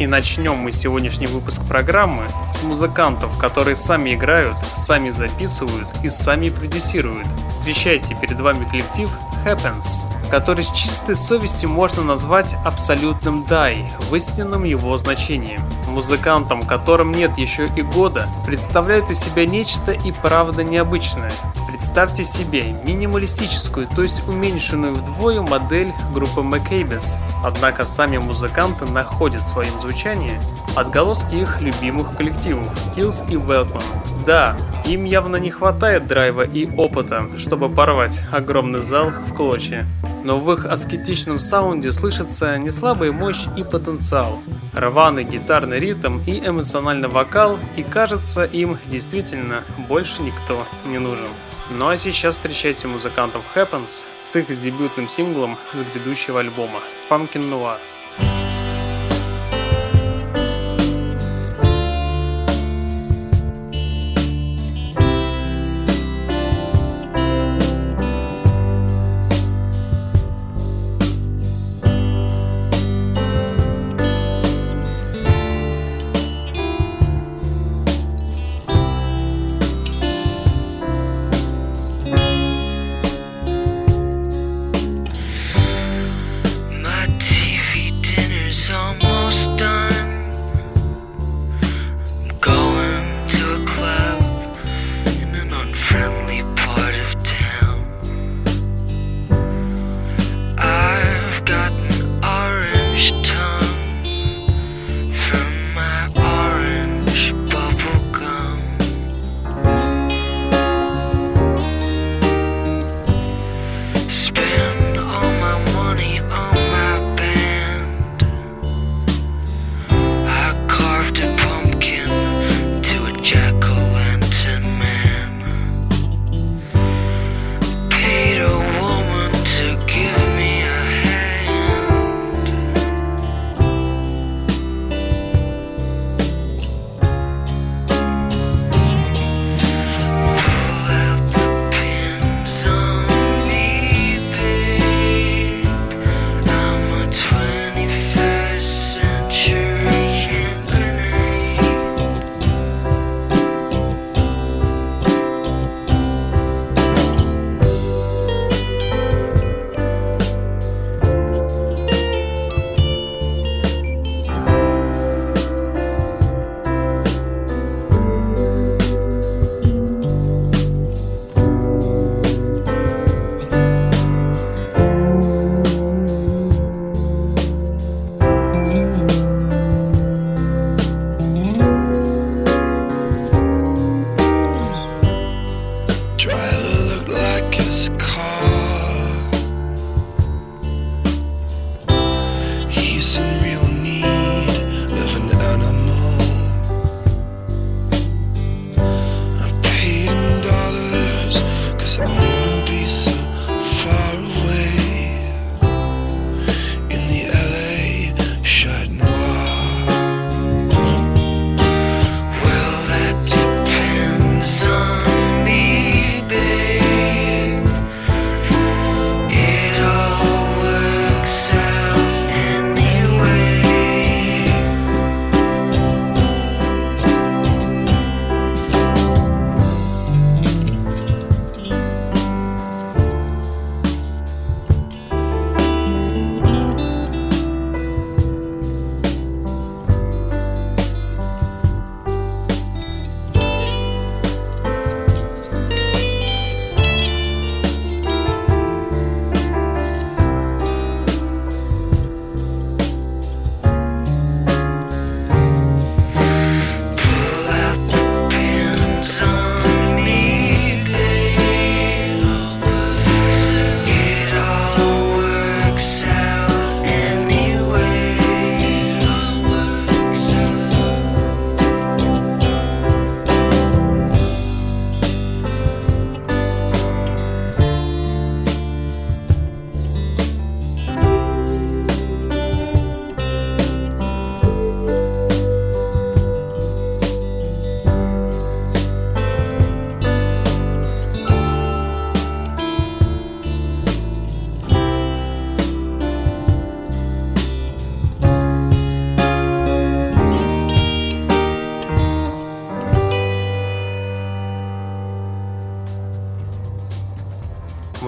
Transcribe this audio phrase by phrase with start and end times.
[0.00, 6.50] И начнем мы сегодняшний выпуск программы с музыкантов, которые сами играют, сами записывают и сами
[6.50, 7.28] продюсируют.
[7.60, 9.08] Встречайте перед вами коллектив
[9.44, 15.58] Happens, который с чистой совестью можно назвать абсолютным дай в истинном его значении.
[15.88, 21.32] Музыкантам, которым нет еще и года, представляют из себя нечто и правда необычное.
[21.68, 27.16] Представьте себе минималистическую, то есть уменьшенную вдвое модель группы Maccabees.
[27.44, 30.40] Однако сами музыканты находят в своем звучании
[30.76, 33.82] отголоски их любимых коллективов Kills и Weltman.
[34.26, 39.86] Да, им явно не хватает драйва и опыта, чтобы порвать огромный зал в клочья.
[40.24, 44.40] Но в их аскетичном саунде слышится неслабая мощь и потенциал,
[44.72, 51.28] рваный гитарный ритм и эмоциональный вокал, и кажется, им действительно больше никто не нужен.
[51.70, 56.80] Ну а сейчас встречайте музыкантов Happens с их дебютным синглом с грядущего альбома
[57.10, 57.78] Pumpkin Noir.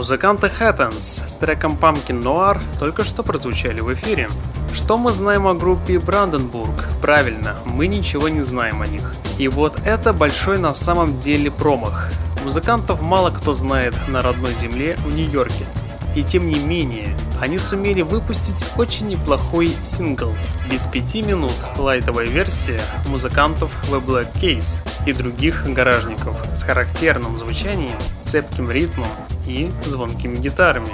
[0.06, 4.28] Музыканты Happens с треком Pumpkin Noir только что прозвучали в эфире.
[4.72, 6.84] Что мы знаем о группе Бранденбург?
[7.02, 9.16] Правильно, мы ничего не знаем о них.
[9.36, 12.12] И вот это большой на самом деле промах.
[12.44, 15.66] Музыкантов мало кто знает на родной земле в Нью-Йорке.
[16.14, 17.08] И тем не менее,
[17.40, 20.32] они сумели выпустить очень неплохой сингл.
[20.70, 27.98] Без пяти минут лайтовая версия музыкантов The Black Case и других гаражников с характерным звучанием,
[28.24, 29.08] цепким ритмом
[29.46, 30.92] и звонкими гитарами.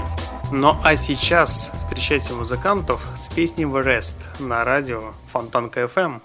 [0.51, 6.21] Ну а сейчас встречайте музыкантов с песней Rest на радио Фонтанка FM.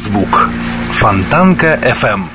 [0.00, 0.48] Стереозвук.
[0.92, 2.30] Фонтанка FM.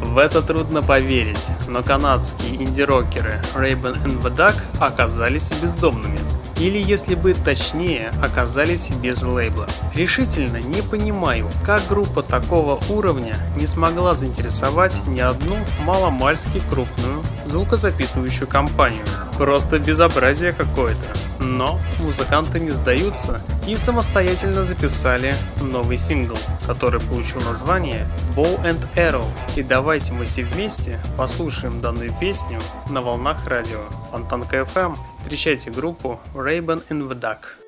[0.00, 6.18] В это трудно поверить, но канадские инди-рокеры and the Duck оказались бездомными.
[6.58, 9.66] или, если быть точнее, оказались без лейбла.
[9.94, 18.46] Решительно не понимаю, как группа такого уровня не смогла заинтересовать ни одну маломальски крупную звукозаписывающую
[18.46, 19.04] компанию.
[19.36, 21.04] Просто безобразие какое-то.
[21.44, 29.26] Но музыканты не сдаются и самостоятельно записали новый сингл, который получил название Bow and Arrow.
[29.54, 34.96] И давайте мы все вместе послушаем данную песню на волнах радио Фонтанка FM.
[35.20, 37.63] Встречайте группу Raven in the Duck.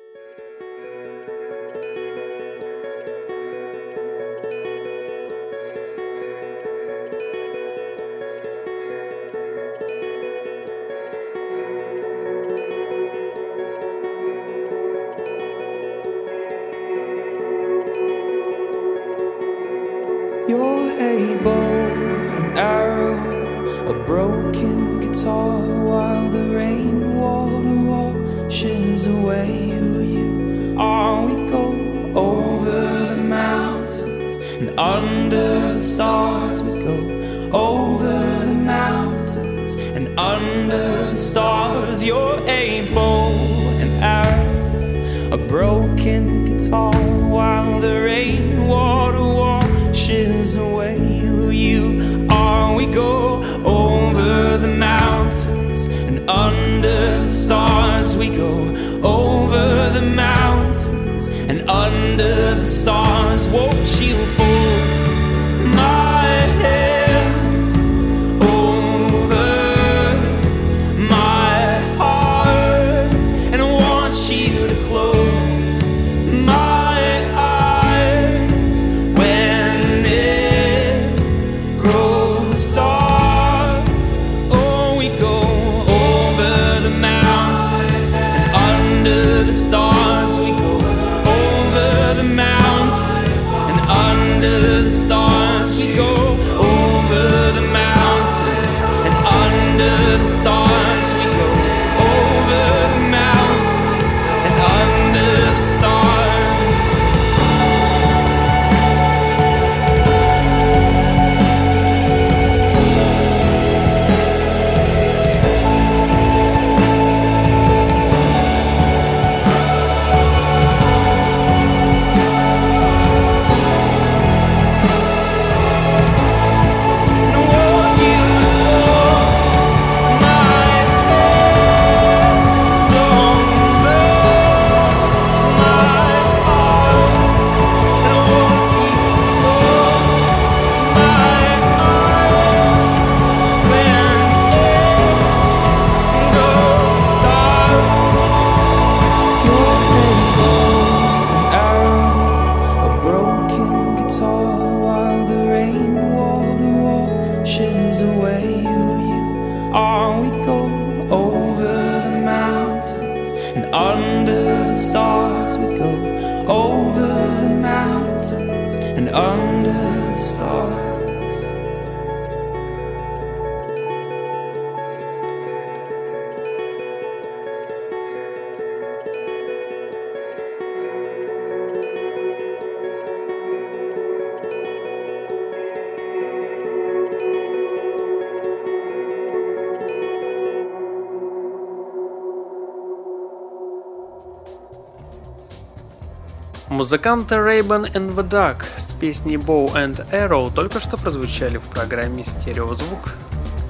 [196.69, 202.25] Музыканты Raven and the Duck с песней Bow and Arrow только что прозвучали в программе
[202.25, 203.15] «Стереозвук»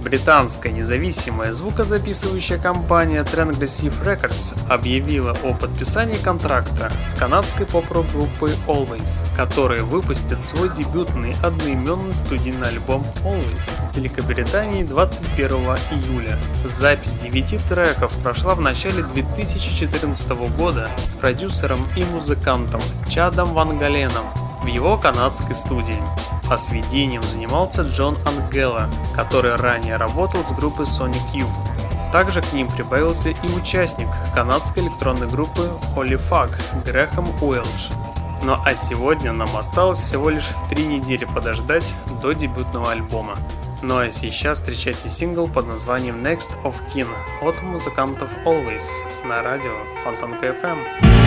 [0.08, 9.26] Британская независимая звукозаписывающая компания Transgressive Records объявила о подписании контракта с канадской поп-рок группой Always,
[9.36, 15.50] которая выпустит свой дебютный одноименный студийный альбом Always в Великобритании 21
[15.92, 16.40] июля.
[16.64, 24.24] Запись 9 треков прошла в начале 2014 года с продюсером и музыкантом Чадом Ван Галеном
[24.64, 26.02] в его канадской студии
[26.50, 32.12] а сведением занимался Джон Ангела, который ранее работал с группой Sonic Youth.
[32.12, 36.52] Также к ним прибавился и участник канадской электронной группы Fuck
[36.86, 37.90] Грэхэм Уэлш.
[38.44, 43.36] Ну а сегодня нам осталось всего лишь три недели подождать до дебютного альбома.
[43.82, 47.08] Ну а сейчас встречайте сингл под названием Next of Kin
[47.42, 48.84] от музыкантов Always
[49.26, 51.27] на радио Фонтанка FM.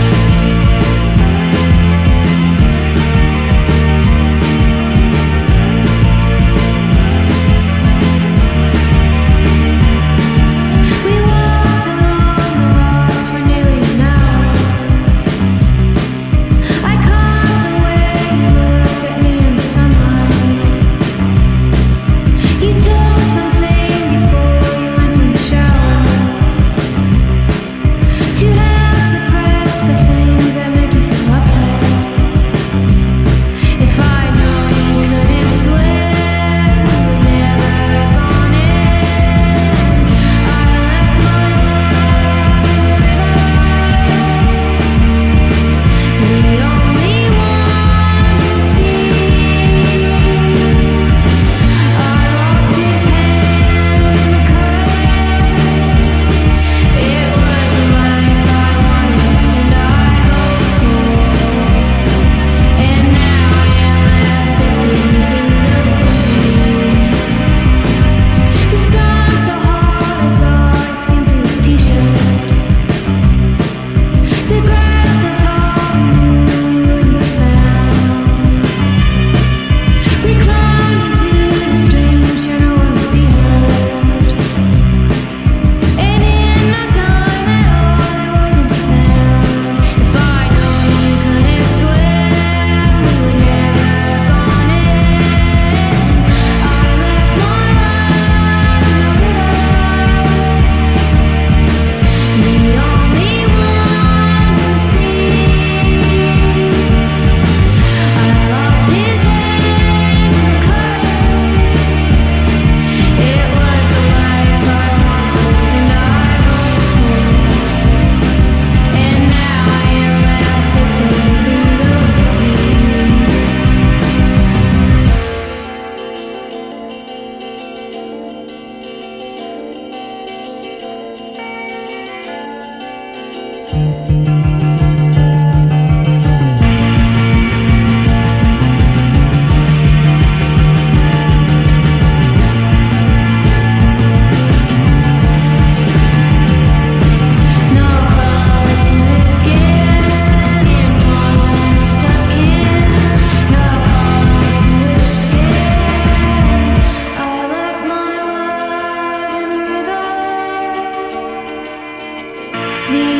[162.91, 163.20] need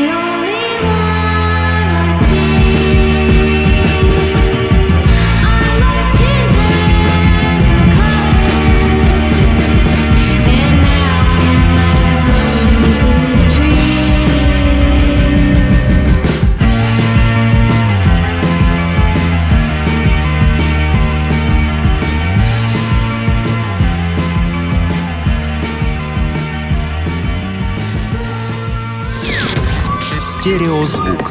[30.81, 31.31] Стереозвук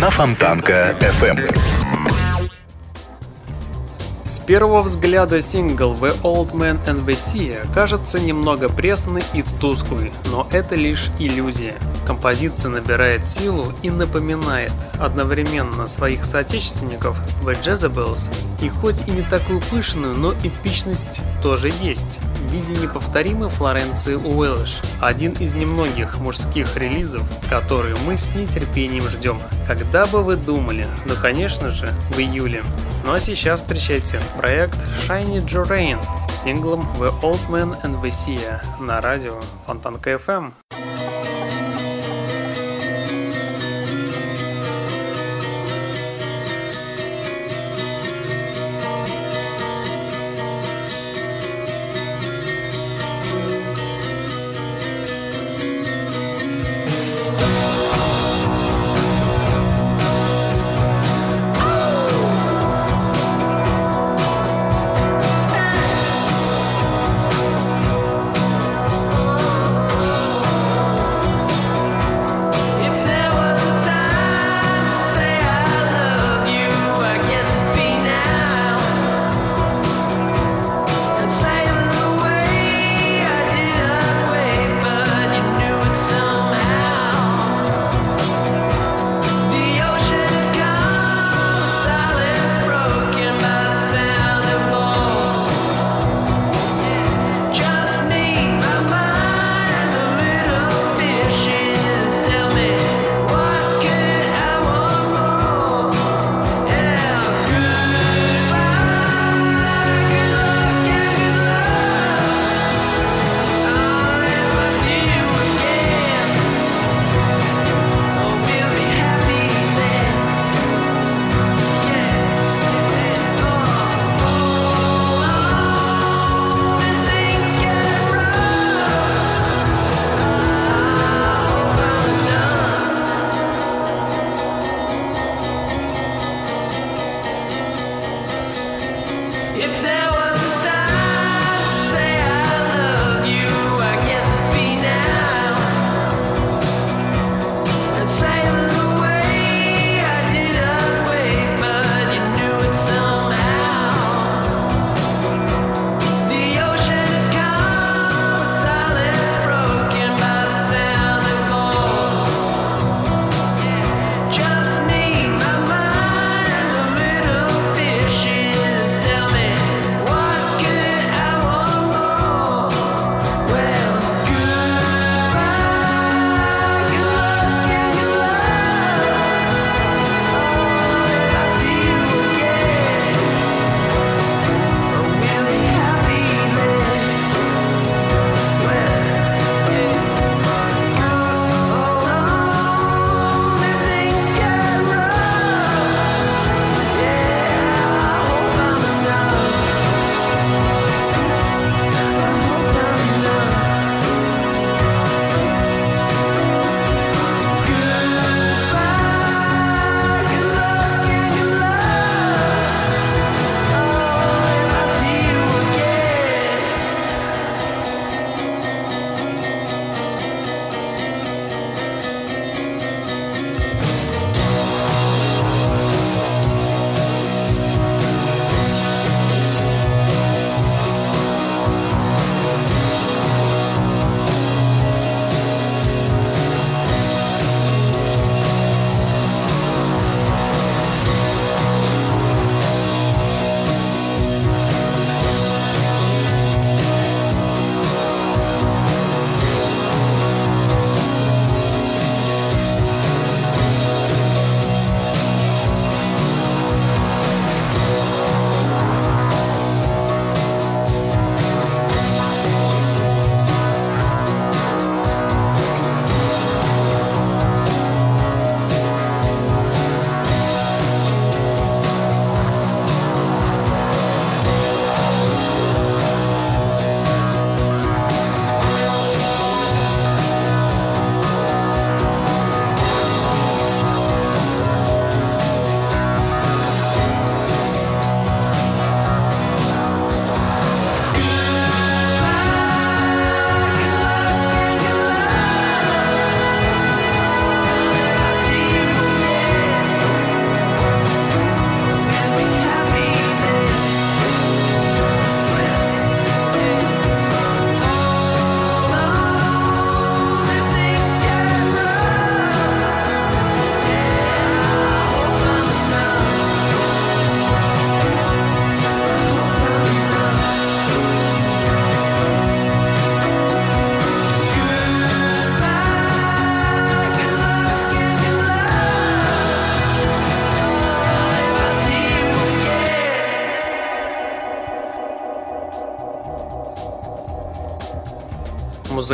[0.00, 1.54] на Фонтанка FM
[4.46, 10.46] первого взгляда сингл The Old Man and the Sea кажется немного пресный и тусклый, но
[10.52, 11.74] это лишь иллюзия.
[12.06, 18.20] Композиция набирает силу и напоминает одновременно своих соотечественников The Jezebels,
[18.60, 24.80] и хоть и не такую пышную, но эпичность тоже есть в виде неповторимой Флоренции Уэлш,
[25.00, 29.38] один из немногих мужских релизов, которые мы с нетерпением ждем.
[29.66, 30.86] Когда бы вы думали?
[31.06, 32.62] Ну конечно же, в июле.
[33.04, 34.78] Ну а сейчас встречайте проект
[35.08, 35.98] Shiny Jorain
[36.30, 40.52] с синглом The Old Man and the Sea на радио Фонтанка FM.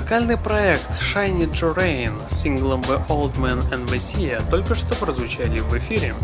[0.00, 5.60] Музыкальный проект Shiny Terrain с синглом The Old Man and the Sea только что прозвучали
[5.60, 6.14] в эфире.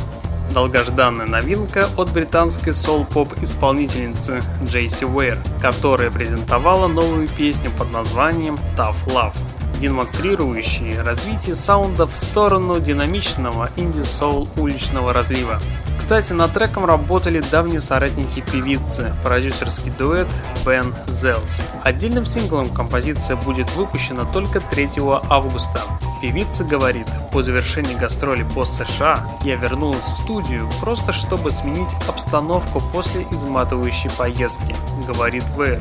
[0.54, 8.96] Долгожданная новинка от британской сол-поп исполнительницы Джейси Уэйр, которая презентовала новую песню под названием Tough
[9.08, 9.36] Love
[9.78, 15.60] демонстрирующие развитие саунда в сторону динамичного инди-соул уличного разлива.
[15.98, 20.28] Кстати, над треком работали давние соратники певицы, продюсерский дуэт
[20.66, 21.60] Бен Зелс.
[21.84, 24.90] Отдельным синглом композиция будет выпущена только 3
[25.30, 25.80] августа.
[26.20, 32.80] Певица говорит, по завершении гастроли по США я вернулась в студию просто чтобы сменить обстановку
[32.92, 34.74] после изматывающей поездки,
[35.06, 35.80] говорит Вэр.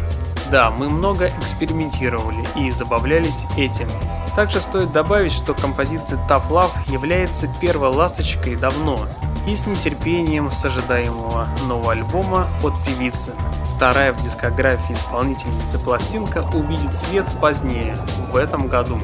[0.52, 3.90] Да, мы много экспериментировали и забавлялись этим.
[4.36, 9.00] Также стоит добавить, что композиция Tough Love является первой ласточкой давно
[9.48, 13.32] и с нетерпением с ожидаемого нового альбома от певицы.
[13.76, 17.98] Вторая в дискографии исполнительницы пластинка увидит свет позднее,
[18.32, 19.00] в этом году.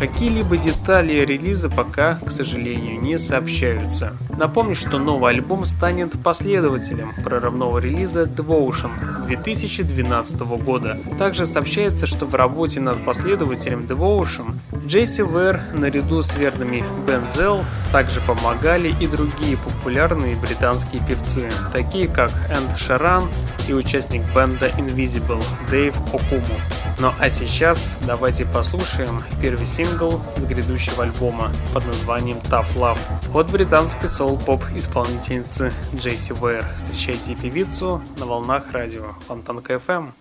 [0.00, 4.16] Какие-либо детали релиза пока, к сожалению, не сообщаются.
[4.36, 8.90] Напомню, что новый альбом станет последователем прорывного релиза Devotion
[9.26, 11.00] 2012 года.
[11.18, 14.56] Также сообщается, что в работе над последователем Devotion
[14.86, 22.30] Джейси Вэр наряду с верными Бензел также помогали и другие популярные британские певцы, такие как
[22.48, 23.24] Энд Шаран
[23.68, 26.60] и участник бенда Invisible Дэйв Окуму.
[27.00, 32.98] Ну а сейчас давайте послушаем первый сингл с грядущего альбома под названием Tough Love
[33.34, 36.64] от британской соул-поп исполнительницы Джейси Вэр.
[36.76, 40.12] Встречайте певицу на волнах радио Фонтанка FM.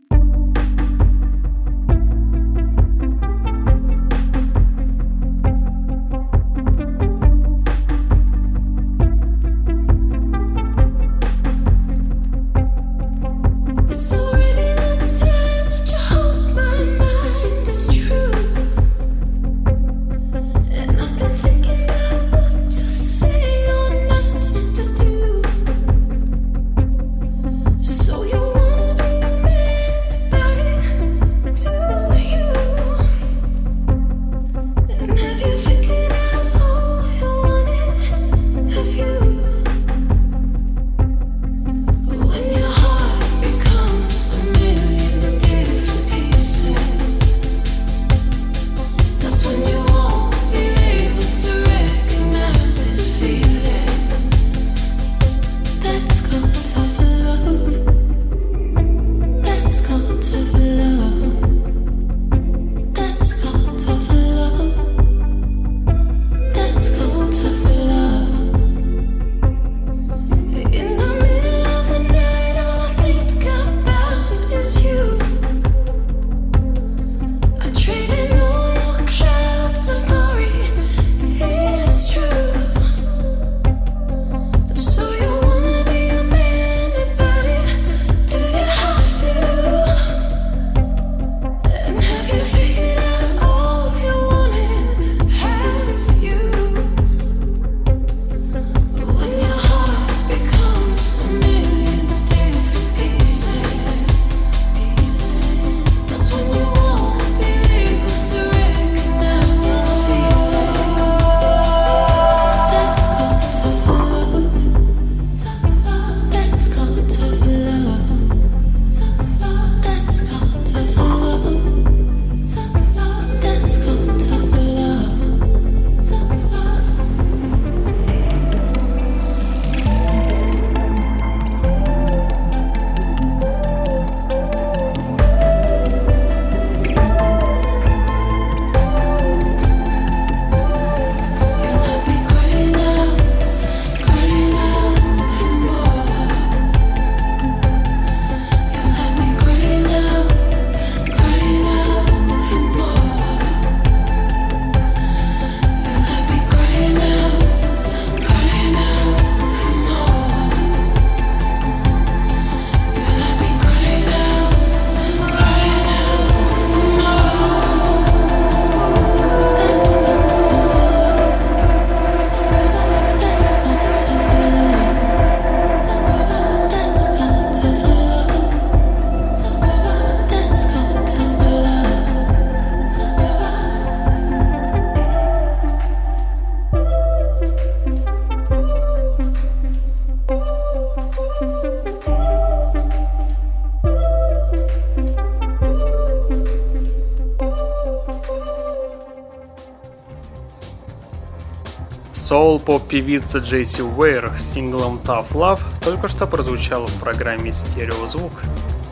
[202.35, 208.33] Соул-поп-певица Джейси Уэйр с синглом Tough Love только что прозвучала в программе «Стереозвук».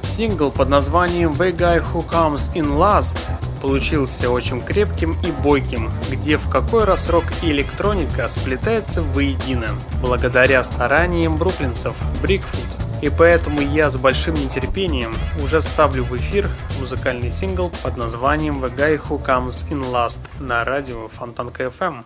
[0.10, 3.17] Сингл под названием «The Guy Who Comes In Last»
[3.62, 9.67] получился очень крепким и бойким, где в какой раз рок и электроника сплетаются воедино,
[10.01, 12.63] благодаря стараниям бруклинцев Брикфуд.
[13.01, 16.47] И поэтому я с большим нетерпением уже ставлю в эфир
[16.79, 22.06] музыкальный сингл под названием «The Guy Who Comes In Last» на радио Фонтанка FM.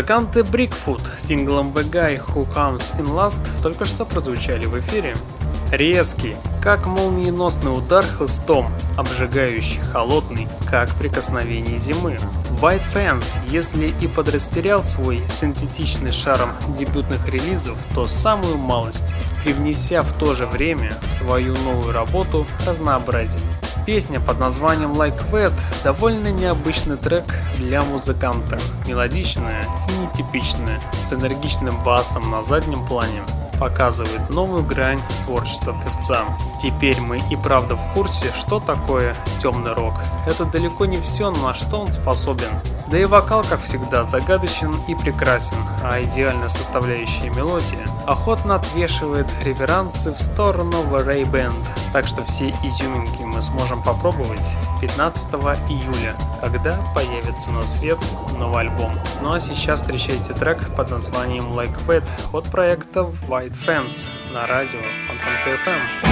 [0.00, 5.14] Музыканты Brickfoot с синглом The Guy Who Comes In Last только что прозвучали в эфире.
[5.72, 12.16] Резкий, как молниеносный удар хлыстом, обжигающий, холодный, как прикосновение зимы.
[12.62, 16.48] White Fans, если и подрастерял свой синтетичный шаром
[16.78, 19.12] дебютных релизов, то самую малость,
[19.44, 23.42] привнеся в то же время свою новую работу разнообразие.
[23.86, 25.52] Песня под названием Like That
[25.82, 27.24] довольно необычный трек
[27.56, 33.22] для музыканта, мелодичная и нетипичная, с энергичным басом на заднем плане,
[33.58, 36.24] показывает новую грань творчества певца.
[36.62, 39.94] Теперь мы и правда в курсе, что такое темный рок.
[40.26, 42.50] Это далеко не все, на что он способен.
[42.90, 50.12] Да и вокал, как всегда, загадочен и прекрасен, а идеальная составляющая мелодия охотно отвешивает реверансы
[50.12, 51.54] в сторону Ray Band.
[51.92, 55.34] Так что все изюминки мы сможем попробовать 15
[55.68, 57.98] июля, когда появится на свет
[58.36, 58.92] новый альбом.
[59.22, 64.80] Ну а сейчас встречайте трек под названием Like Fat от проекта White Fans на радио
[65.06, 66.09] Фонтанка FM.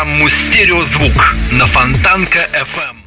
[0.00, 2.99] Программу «Стереозвук» на Фонтанка FM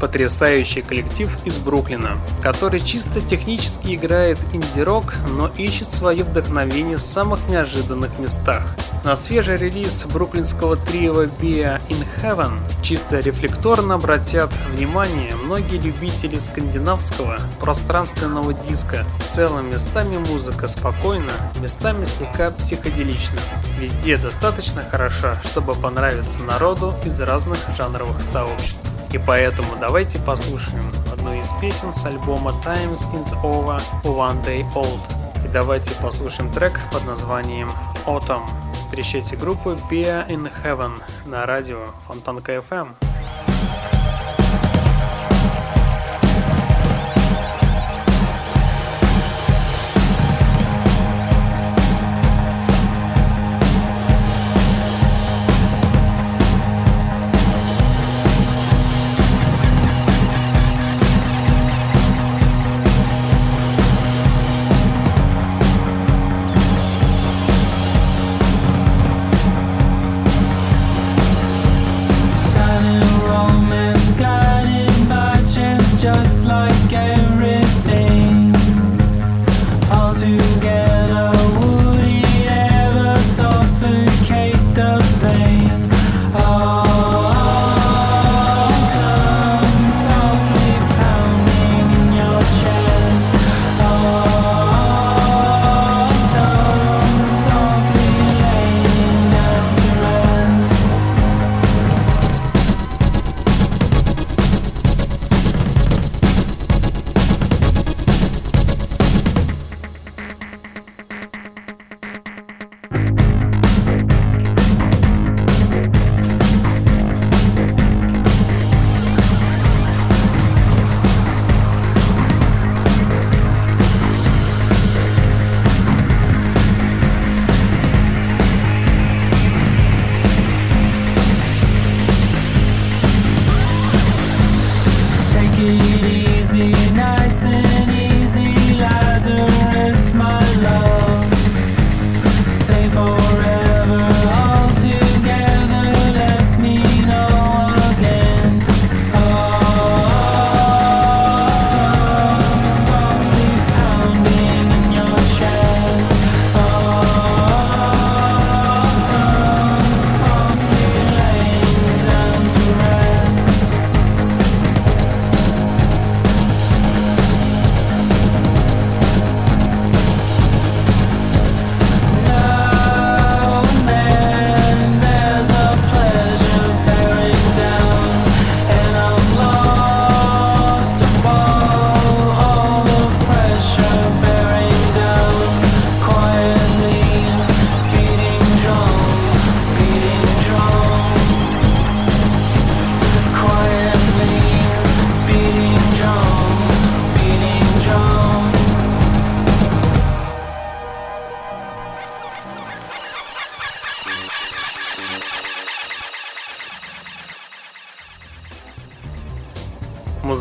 [0.00, 7.40] потрясающий коллектив из Бруклина, который чисто технически играет инди-рок, но ищет свое вдохновение в самых
[7.48, 8.62] неожиданных местах.
[9.04, 17.38] На свежий релиз бруклинского трио Be in Heaven чисто рефлекторно обратят внимание многие любители скандинавского
[17.60, 19.04] пространственного диска.
[19.18, 23.40] В целом местами музыка спокойна, местами слегка психоделична.
[23.78, 28.82] Везде достаточно хороша, чтобы понравиться народу из разных жанровых сообществ.
[29.12, 29.87] И поэтому давайте
[30.26, 35.00] послушаем одну из песен с альбома Times is Over One Day Old.
[35.42, 37.70] И давайте послушаем трек под названием
[38.04, 38.42] Autumn.
[38.74, 42.88] Встречайте группу Beer in Heaven на радио Фонтанка FM.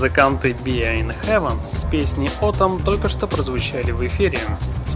[0.07, 4.39] Музыканты Be in Heaven с песней Autumn только что прозвучали в эфире.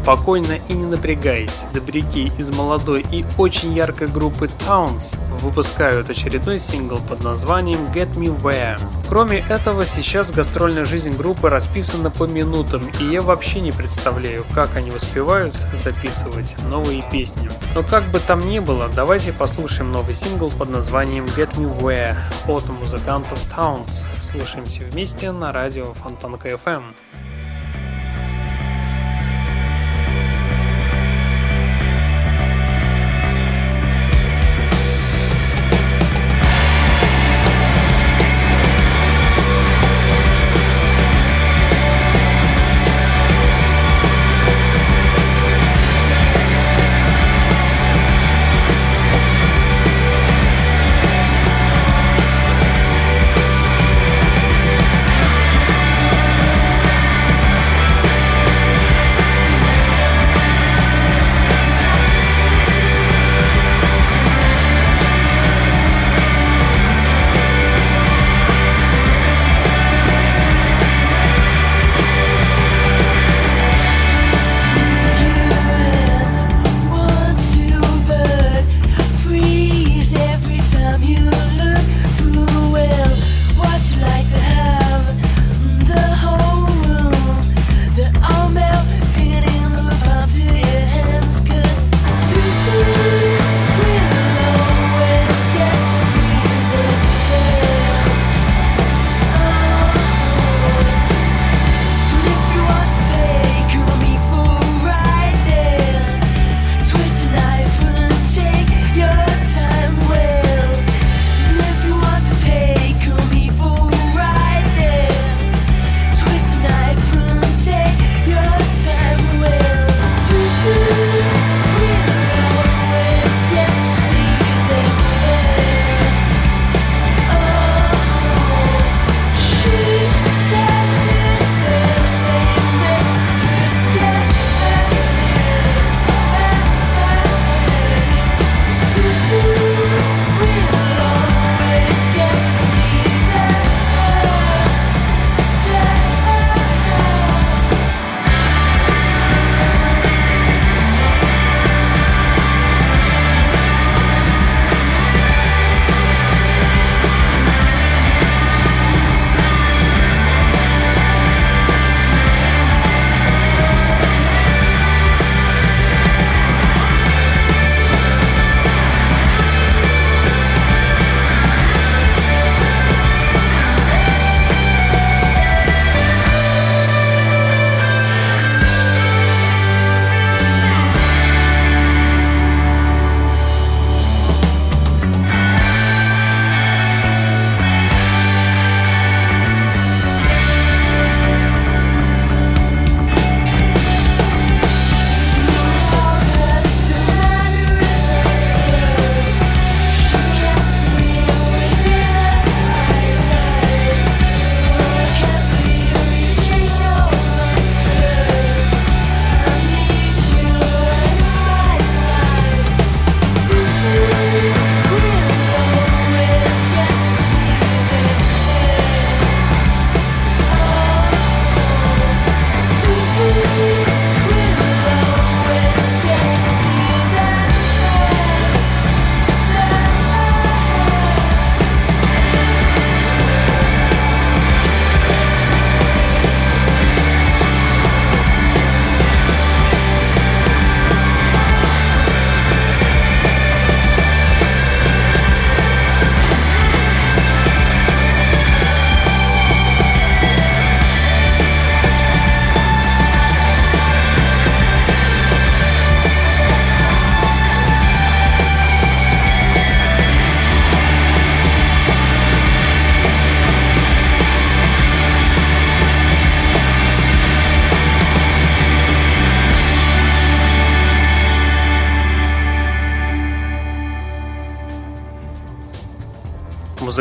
[0.02, 6.98] Спокойно и не напрягаясь, добряки из молодой и очень яркой группы Towns выпускают очередной сингл
[6.98, 8.82] под названием Get Me Where.
[9.08, 14.76] Кроме этого, сейчас гастрольная жизнь группы расписана по минутам, и я вообще не представляю, как
[14.76, 17.52] они успевают записывать новые песни.
[17.76, 22.16] Но как бы там ни было, давайте послушаем новый сингл под названием Get Me Where
[22.48, 24.04] от музыкантов Towns.
[24.32, 26.86] Слушаемся вместе на радио Фонтанка FM.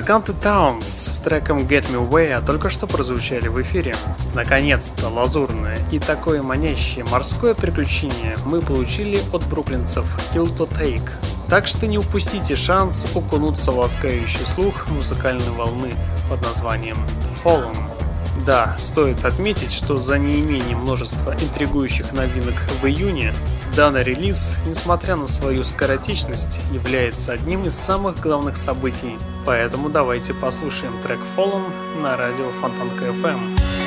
[0.01, 3.95] Музыканты Towns с треком Get Me Way только что прозвучали в эфире.
[4.35, 11.07] Наконец-то лазурное и такое манящее морское приключение мы получили от бруклинцев Kill to Take.
[11.51, 15.93] Так что не упустите шанс окунуться в ласкающий слух музыкальной волны
[16.31, 16.97] под названием
[17.45, 17.77] Fallen.
[18.47, 23.35] Да, стоит отметить, что за неимением множества интригующих новинок в июне,
[23.77, 29.17] данный релиз, несмотря на свою скоротечность, является одним из самых главных событий.
[29.47, 31.65] Поэтому давайте послушаем трек Fallen
[32.01, 33.80] на радио Фонтанка FM.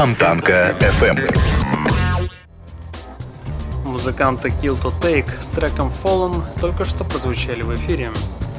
[0.00, 1.30] Фонтанка FM.
[3.84, 8.10] Музыканты Kill to Take с треком Fallen только что прозвучали в эфире.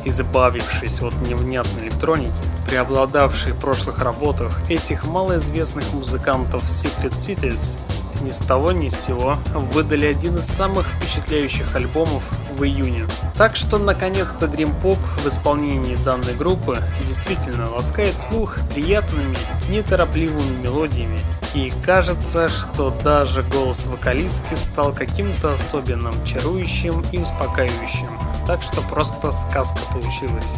[0.06, 2.32] Избавившись от невнятной электроники,
[2.68, 7.76] преобладавшей в прошлых работах этих малоизвестных музыкантов Secret Cities,
[8.22, 9.38] ни с того ни с сего
[9.74, 12.22] выдали один из самых впечатляющих альбомов
[12.56, 13.08] в июне.
[13.36, 19.36] Так что наконец-то Dream Pop в исполнении данной группы действительно ласкает слух приятными,
[19.70, 21.20] неторопливыми мелодиями.
[21.54, 28.10] И кажется, что даже голос вокалистки стал каким-то особенным, чарующим и успокаивающим.
[28.48, 30.58] Так что просто сказка получилась.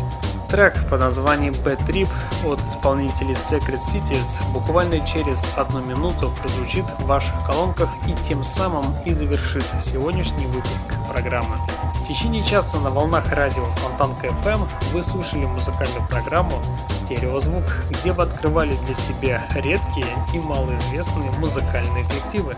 [0.50, 2.08] Трек под названием Bad Trip
[2.46, 8.86] от исполнителей Secret Cities буквально через одну минуту прозвучит в ваших колонках и тем самым
[9.04, 11.58] и завершит сегодняшний выпуск программы.
[12.04, 18.24] В течение часа на волнах радио Фонтанка FM вы слушали музыкальную программу «Стереозвук», где вы
[18.24, 22.58] открывали для себя редкие и малоизвестные музыкальные коллективы.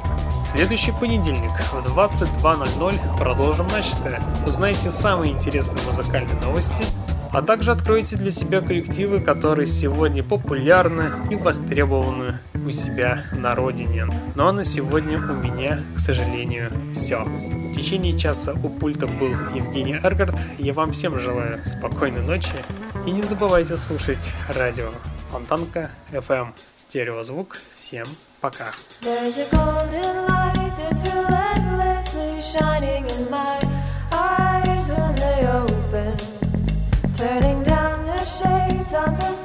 [0.51, 4.19] В следующий понедельник в 22.00 продолжим начатое.
[4.47, 6.83] Узнаете самые интересные музыкальные новости–
[7.35, 14.07] а также откройте для себя коллективы, которые сегодня популярны и востребованы у себя на родине.
[14.33, 17.23] Ну а на сегодня у меня, к сожалению, все.
[17.23, 20.35] В течение часа у пульта был Евгений Эргард.
[20.57, 22.55] Я вам всем желаю спокойной ночи
[23.05, 24.89] и не забывайте слушать радио
[25.29, 26.47] Фонтанка FM
[26.77, 27.57] стереозвук.
[27.77, 28.07] Всем
[28.41, 28.65] пока.
[37.17, 39.44] Turning down the shades, I'm perfecting